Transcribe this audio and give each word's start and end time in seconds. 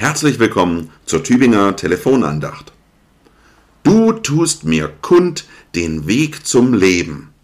Herzlich 0.00 0.38
willkommen 0.38 0.90
zur 1.04 1.22
Tübinger 1.22 1.76
Telefonandacht. 1.76 2.72
Du 3.82 4.12
tust 4.12 4.64
mir 4.64 4.90
kund 5.02 5.44
den 5.74 6.06
Weg 6.06 6.46
zum 6.46 6.72
Leben. 6.72 7.34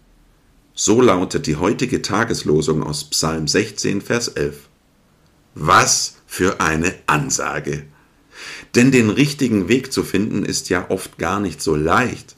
So 0.73 0.99
lautet 0.99 1.45
die 1.45 1.57
heutige 1.57 2.01
Tageslosung 2.01 2.81
aus 2.81 3.11
Psalm 3.11 3.47
16, 3.47 4.01
Vers 4.01 4.29
11. 4.29 4.69
Was 5.53 6.15
für 6.25 6.59
eine 6.59 6.95
Ansage! 7.05 7.83
Denn 8.73 8.89
den 8.89 9.11
richtigen 9.11 9.67
Weg 9.67 9.93
zu 9.93 10.01
finden 10.01 10.43
ist 10.43 10.69
ja 10.69 10.89
oft 10.89 11.19
gar 11.19 11.39
nicht 11.39 11.61
so 11.61 11.75
leicht. 11.75 12.35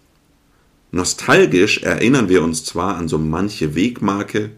Nostalgisch 0.91 1.84
erinnern 1.84 2.27
wir 2.27 2.44
uns 2.44 2.66
zwar 2.66 2.98
an 2.98 3.08
so 3.08 3.17
manche 3.17 3.73
Wegmarke, 3.73 4.52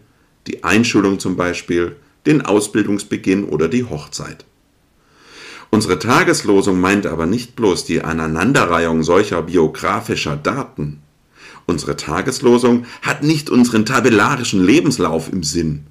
die 0.48 0.64
Einschulung 0.64 1.20
zum 1.20 1.36
Beispiel, 1.36 1.94
den 2.26 2.42
Ausbildungsbeginn 2.42 3.44
oder 3.44 3.68
die 3.68 3.84
Hochzeit. 3.84 4.44
Unsere 5.74 5.98
Tageslosung 5.98 6.78
meint 6.78 7.06
aber 7.06 7.24
nicht 7.24 7.56
bloß 7.56 7.86
die 7.86 8.02
Aneinanderreihung 8.02 9.02
solcher 9.02 9.40
biografischer 9.40 10.36
Daten. 10.36 11.00
Unsere 11.64 11.96
Tageslosung 11.96 12.84
hat 13.00 13.22
nicht 13.22 13.48
unseren 13.48 13.86
tabellarischen 13.86 14.62
Lebenslauf 14.62 15.32
im 15.32 15.42
Sinn. 15.42 15.86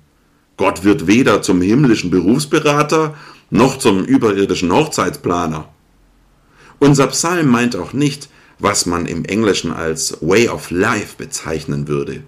Gott 0.55 0.83
wird 0.83 1.07
weder 1.07 1.41
zum 1.41 1.63
himmlischen 1.63 2.11
Berufsberater 2.11 3.15
noch 3.49 3.79
zum 3.79 4.05
überirdischen 4.05 4.71
Hochzeitsplaner. 4.71 5.67
Unser 6.77 7.07
Psalm 7.07 7.49
meint 7.49 7.75
auch 7.75 7.91
nicht, 7.91 8.29
was 8.59 8.85
man 8.85 9.07
im 9.07 9.25
Englischen 9.25 9.73
als 9.73 10.15
Way 10.21 10.49
of 10.49 10.69
Life 10.69 11.15
bezeichnen 11.17 11.87
würde 11.87 12.21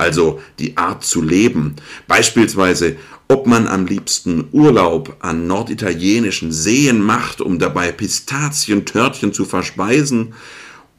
also 0.00 0.40
die 0.58 0.76
Art 0.76 1.04
zu 1.04 1.22
leben. 1.22 1.76
Beispielsweise, 2.08 2.96
ob 3.28 3.46
man 3.46 3.68
am 3.68 3.86
liebsten 3.86 4.48
Urlaub 4.50 5.16
an 5.20 5.46
norditalienischen 5.46 6.50
Seen 6.50 7.00
macht, 7.00 7.40
um 7.40 7.58
dabei 7.58 7.92
Pistazientörtchen 7.92 9.32
zu 9.32 9.44
verspeisen, 9.44 10.34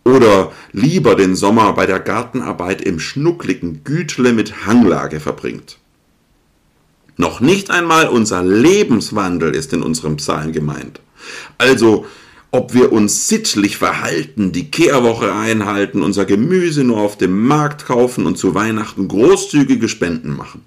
oder 0.03 0.51
lieber 0.71 1.15
den 1.15 1.35
Sommer 1.35 1.73
bei 1.73 1.85
der 1.85 1.99
Gartenarbeit 1.99 2.81
im 2.81 2.99
schnuckligen 2.99 3.83
Gütle 3.83 4.33
mit 4.33 4.65
Hanglage 4.65 5.19
verbringt. 5.19 5.77
Noch 7.17 7.39
nicht 7.39 7.69
einmal 7.69 8.07
unser 8.07 8.43
Lebenswandel 8.43 9.53
ist 9.53 9.73
in 9.73 9.83
unserem 9.83 10.17
Psalm 10.17 10.53
gemeint. 10.53 11.01
Also 11.57 12.05
ob 12.51 12.73
wir 12.73 12.91
uns 12.91 13.29
sittlich 13.29 13.77
verhalten, 13.77 14.51
die 14.51 14.69
Kehrwoche 14.69 15.33
einhalten, 15.33 16.03
unser 16.03 16.25
Gemüse 16.25 16.83
nur 16.83 16.99
auf 16.99 17.17
dem 17.17 17.47
Markt 17.47 17.85
kaufen 17.85 18.25
und 18.25 18.37
zu 18.37 18.53
Weihnachten 18.53 19.07
großzügige 19.07 19.87
Spenden 19.87 20.35
machen. 20.35 20.61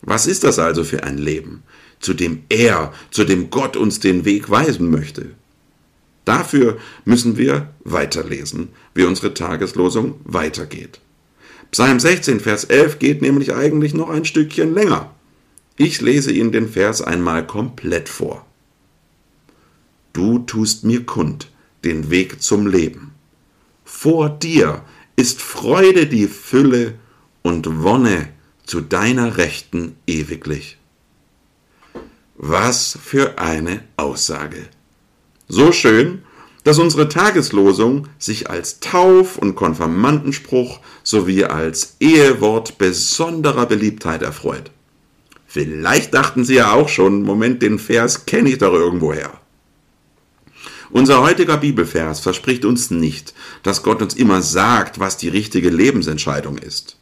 Was 0.00 0.26
ist 0.26 0.44
das 0.44 0.58
also 0.58 0.84
für 0.84 1.02
ein 1.04 1.18
Leben, 1.18 1.62
zu 2.00 2.14
dem 2.14 2.44
er, 2.48 2.94
zu 3.10 3.24
dem 3.24 3.50
Gott 3.50 3.76
uns 3.76 4.00
den 4.00 4.24
Weg 4.24 4.48
weisen 4.48 4.90
möchte? 4.90 5.26
Dafür 6.24 6.78
müssen 7.04 7.36
wir 7.36 7.68
weiterlesen, 7.84 8.68
wie 8.94 9.04
unsere 9.04 9.34
Tageslosung 9.34 10.14
weitergeht. 10.24 11.00
Psalm 11.70 12.00
16, 12.00 12.40
Vers 12.40 12.64
11 12.64 12.98
geht 12.98 13.20
nämlich 13.20 13.54
eigentlich 13.54 13.92
noch 13.92 14.08
ein 14.08 14.24
Stückchen 14.24 14.72
länger. 14.72 15.10
Ich 15.76 16.00
lese 16.00 16.32
Ihnen 16.32 16.52
den 16.52 16.68
Vers 16.68 17.02
einmal 17.02 17.46
komplett 17.46 18.08
vor 18.08 18.47
du 20.18 20.40
tust 20.40 20.82
mir 20.82 21.06
kund 21.06 21.48
den 21.84 22.10
Weg 22.10 22.42
zum 22.42 22.66
Leben. 22.66 23.12
Vor 23.84 24.28
dir 24.28 24.82
ist 25.14 25.40
Freude 25.40 26.06
die 26.06 26.26
Fülle 26.26 26.94
und 27.42 27.84
Wonne 27.84 28.28
zu 28.66 28.80
deiner 28.80 29.36
Rechten 29.36 29.94
ewiglich. 30.08 30.76
Was 32.36 32.98
für 33.00 33.38
eine 33.38 33.84
Aussage. 33.96 34.66
So 35.46 35.70
schön, 35.70 36.22
dass 36.64 36.80
unsere 36.80 37.08
Tageslosung 37.08 38.08
sich 38.18 38.50
als 38.50 38.80
Tauf- 38.80 39.38
und 39.38 39.54
Konfirmandenspruch 39.54 40.80
sowie 41.04 41.44
als 41.44 41.94
Ehewort 42.00 42.76
besonderer 42.76 43.66
Beliebtheit 43.66 44.22
erfreut. 44.22 44.72
Vielleicht 45.46 46.12
dachten 46.12 46.44
Sie 46.44 46.56
ja 46.56 46.72
auch 46.72 46.88
schon, 46.88 47.22
Moment, 47.22 47.62
den 47.62 47.78
Vers 47.78 48.26
kenne 48.26 48.50
ich 48.50 48.58
doch 48.58 48.72
irgendwoher. 48.72 49.40
Unser 50.90 51.22
heutiger 51.22 51.58
Bibelvers 51.58 52.20
verspricht 52.20 52.64
uns 52.64 52.90
nicht, 52.90 53.34
dass 53.62 53.82
Gott 53.82 54.00
uns 54.00 54.14
immer 54.14 54.40
sagt, 54.40 54.98
was 54.98 55.16
die 55.16 55.28
richtige 55.28 55.70
Lebensentscheidung 55.70 56.58
ist. 56.58 56.96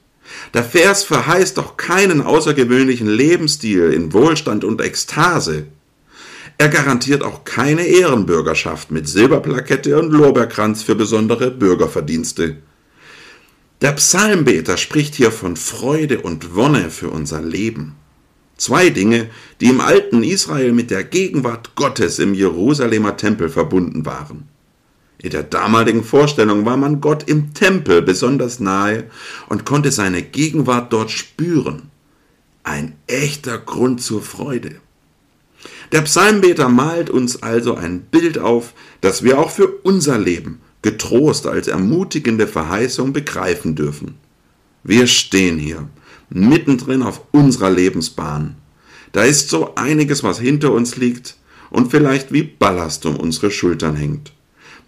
Der 0.54 0.64
Vers 0.64 1.04
verheißt 1.04 1.56
doch 1.58 1.76
keinen 1.76 2.20
außergewöhnlichen 2.20 3.06
Lebensstil 3.06 3.92
in 3.92 4.12
Wohlstand 4.12 4.64
und 4.64 4.80
Ekstase. 4.80 5.66
Er 6.58 6.69
garantiert 6.69 7.22
auch 7.22 7.44
keine 7.44 7.86
Ehrenbürgerschaft 7.86 8.91
mit 8.91 9.08
Silberplakette 9.08 9.98
und 9.98 10.10
Lorbeerkranz 10.10 10.82
für 10.82 10.94
besondere 10.94 11.50
Bürgerverdienste. 11.50 12.56
Der 13.82 13.92
Psalmbeter 13.92 14.78
spricht 14.78 15.14
hier 15.14 15.30
von 15.30 15.56
Freude 15.56 16.20
und 16.20 16.54
Wonne 16.54 16.91
für 16.91 17.10
unser 17.10 17.42
Leben. 17.42 17.94
Zwei 18.56 18.88
Dinge, 18.88 19.28
die 19.60 19.66
im 19.66 19.80
alten 19.80 20.22
Israel 20.22 20.72
mit 20.72 20.90
der 20.90 21.04
Gegenwart 21.04 21.74
Gottes 21.74 22.18
im 22.18 22.32
Jerusalemer 22.32 23.16
Tempel 23.16 23.50
verbunden 23.50 24.06
waren. 24.06 24.48
In 25.18 25.30
der 25.30 25.42
damaligen 25.42 26.04
Vorstellung 26.04 26.64
war 26.64 26.76
man 26.76 27.00
Gott 27.00 27.28
im 27.28 27.52
Tempel 27.52 28.02
besonders 28.02 28.60
nahe 28.60 29.04
und 29.48 29.64
konnte 29.64 29.90
seine 29.90 30.22
Gegenwart 30.22 30.92
dort 30.92 31.10
spüren. 31.10 31.90
Ein 32.62 32.94
echter 33.06 33.58
Grund 33.58 34.02
zur 34.02 34.22
Freude. 34.22 34.76
Der 35.92 36.02
Psalmbeter 36.02 36.68
malt 36.68 37.10
uns 37.10 37.42
also 37.42 37.74
ein 37.76 38.02
Bild 38.02 38.38
auf, 38.38 38.72
das 39.00 39.22
wir 39.22 39.38
auch 39.38 39.50
für 39.50 39.68
unser 39.68 40.18
Leben 40.18 40.60
getrost 40.82 41.46
als 41.46 41.68
ermutigende 41.68 42.46
Verheißung 42.46 43.12
begreifen 43.12 43.74
dürfen. 43.74 44.14
Wir 44.84 45.06
stehen 45.06 45.58
hier 45.58 45.88
mittendrin 46.28 47.03
auf 47.03 47.22
unserer 47.32 47.70
Lebensbahn. 47.70 48.56
Da 49.12 49.22
ist 49.22 49.48
so 49.48 49.75
einiges, 49.76 50.22
was 50.22 50.38
hinter 50.38 50.72
uns 50.72 50.97
liegt 50.97 51.37
und 51.70 51.91
vielleicht 51.91 52.32
wie 52.32 52.42
Ballast 52.42 53.06
um 53.06 53.16
unsere 53.16 53.50
Schultern 53.50 53.97
hängt. 53.97 54.32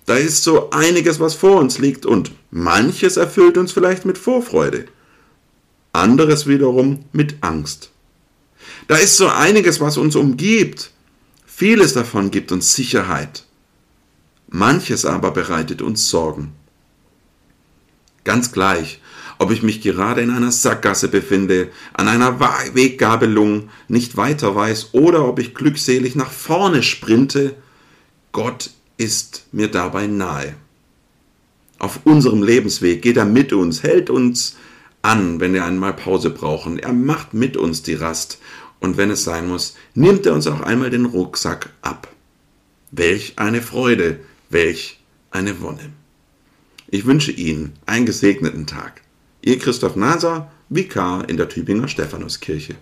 Da 0.07 0.17
ist 0.17 0.43
so 0.43 0.71
einiges, 0.71 1.21
was 1.21 1.35
vor 1.35 1.61
uns 1.61 1.79
liegt 1.79 2.07
und 2.07 2.33
manches 2.51 3.17
erfüllt 3.17 3.59
uns 3.59 3.73
vielleicht 3.73 4.05
mit 4.05 4.17
Vorfreude, 4.17 4.87
anderes 5.93 6.47
wiederum 6.47 7.05
mit 7.13 7.37
Angst. 7.43 7.91
Da 8.87 8.97
ist 8.97 9.17
so 9.17 9.29
einiges, 9.29 9.81
was 9.81 9.99
uns 9.99 10.17
umgibt. 10.17 10.93
Vieles 11.45 11.93
davon 11.93 12.31
gibt 12.31 12.53
uns 12.53 12.75
Sicherheit. 12.75 13.45
Manches 14.49 15.05
aber 15.05 15.31
bereitet 15.31 15.83
uns 15.83 16.09
Sorgen. 16.09 16.53
Ganz 18.25 18.53
gleich, 18.53 19.01
ob 19.39 19.51
ich 19.51 19.63
mich 19.63 19.81
gerade 19.81 20.21
in 20.21 20.31
einer 20.31 20.51
Sackgasse 20.51 21.09
befinde, 21.09 21.69
an 21.93 22.09
einer 22.09 22.41
Weggabelung 22.75 23.71
nicht 23.87 24.17
weiter 24.17 24.55
weiß 24.55 24.91
oder 24.93 25.27
ob 25.27 25.39
ich 25.39 25.55
glückselig 25.55 26.17
nach 26.17 26.31
vorne 26.31 26.83
sprinte, 26.83 27.55
Gott 28.33 28.71
ist 28.97 29.47
mir 29.53 29.69
dabei 29.69 30.07
nahe. 30.07 30.55
Auf 31.79 32.01
unserem 32.05 32.43
Lebensweg 32.43 33.03
geht 33.03 33.17
er 33.17 33.25
mit 33.25 33.53
uns, 33.53 33.85
hält 33.85 34.11
uns 34.11 34.57
an, 35.03 35.39
wenn 35.39 35.53
wir 35.55 35.65
einmal 35.65 35.93
Pause 35.93 36.31
brauchen. 36.31 36.79
Er 36.79 36.93
macht 36.93 37.35
mit 37.35 37.57
uns 37.57 37.83
die 37.83 37.95
Rast 37.95 38.39
und 38.81 38.97
wenn 38.97 39.11
es 39.11 39.25
sein 39.25 39.47
muss, 39.47 39.77
nimmt 39.95 40.27
er 40.27 40.35
uns 40.35 40.49
auch 40.49 40.61
einmal 40.61 40.91
den 40.91 41.07
Rucksack 41.07 41.71
ab. 41.81 42.09
Welch 42.91 43.35
eine 43.37 43.63
Freude, 43.63 44.21
welch 44.51 44.99
eine 45.31 45.61
Wonne. 45.61 45.93
Ich 46.89 47.07
wünsche 47.07 47.33
Ihnen 47.33 47.75
einen 47.87 48.07
gesegneten 48.07 48.67
Tag. 48.67 49.03
Ihr 49.41 49.59
Christoph 49.59 49.95
Naser, 49.95 50.51
Vikar 50.69 51.29
in 51.29 51.37
der 51.37 51.49
Tübinger 51.49 51.89
Stephanuskirche. 51.89 52.75